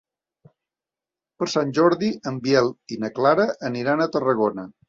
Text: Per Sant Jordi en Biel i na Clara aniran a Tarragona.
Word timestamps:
Per 1.43 1.49
Sant 1.55 1.75
Jordi 1.79 2.11
en 2.31 2.41
Biel 2.49 2.73
i 2.97 3.01
na 3.05 3.15
Clara 3.21 3.49
aniran 3.73 4.03
a 4.09 4.13
Tarragona. 4.17 4.71